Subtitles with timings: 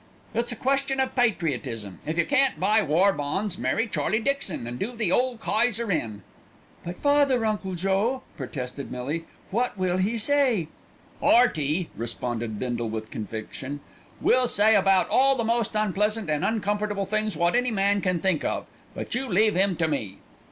[0.33, 1.99] "It's a question of patriotism.
[2.07, 6.23] If you can't buy War Bonds, marry Charlie Dixon, and do the ole Kayser in."
[6.83, 9.25] "But father, Uncle Joe?" protested Millie.
[9.51, 10.69] "What will he say?"
[11.21, 13.79] "'Earty," responded Bindle with conviction,
[14.19, 18.43] "will say about all the most unpleasant and uncomfortable things wot any man can think
[18.43, 18.65] of;
[18.95, 20.17] but you leave 'im to me."